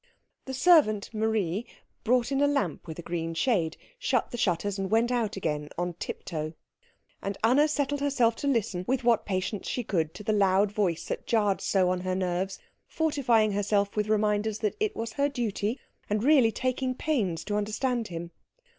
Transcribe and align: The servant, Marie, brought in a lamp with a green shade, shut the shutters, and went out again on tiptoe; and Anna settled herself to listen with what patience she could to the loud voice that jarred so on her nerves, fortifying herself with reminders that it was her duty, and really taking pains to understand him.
The 0.45 0.55
servant, 0.55 1.13
Marie, 1.13 1.67
brought 2.03 2.31
in 2.31 2.41
a 2.41 2.47
lamp 2.47 2.87
with 2.87 2.97
a 2.97 3.03
green 3.03 3.35
shade, 3.35 3.77
shut 3.99 4.31
the 4.31 4.35
shutters, 4.39 4.79
and 4.79 4.89
went 4.89 5.11
out 5.11 5.35
again 5.37 5.69
on 5.77 5.93
tiptoe; 5.93 6.53
and 7.21 7.37
Anna 7.43 7.67
settled 7.67 8.01
herself 8.01 8.35
to 8.37 8.47
listen 8.47 8.83
with 8.87 9.03
what 9.03 9.27
patience 9.27 9.67
she 9.67 9.83
could 9.83 10.15
to 10.15 10.23
the 10.23 10.33
loud 10.33 10.71
voice 10.71 11.05
that 11.05 11.27
jarred 11.27 11.61
so 11.61 11.91
on 11.91 11.99
her 11.99 12.15
nerves, 12.15 12.57
fortifying 12.87 13.51
herself 13.51 13.95
with 13.95 14.09
reminders 14.09 14.57
that 14.57 14.75
it 14.79 14.95
was 14.95 15.13
her 15.13 15.29
duty, 15.29 15.79
and 16.09 16.23
really 16.23 16.51
taking 16.51 16.95
pains 16.95 17.43
to 17.45 17.55
understand 17.55 18.07
him. 18.07 18.31